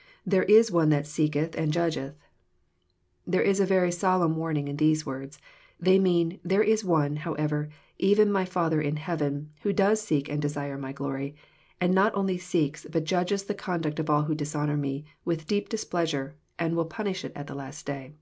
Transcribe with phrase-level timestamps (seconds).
[0.26, 2.16] [There is one that seeketh and judgeth.]
[3.24, 5.38] There is a very solemn warning in these words.
[5.78, 10.42] They mean," There is One, however, even my Father in heaven, who does seek and
[10.42, 11.36] desire my glory;
[11.80, 15.68] and not only seeks, but judges the conduct of all who dishonour Me, with deep
[15.68, 18.14] displeasure, and will punish it at the last day."